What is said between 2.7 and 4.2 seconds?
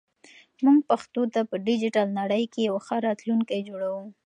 ښه راتلونکی جوړوو.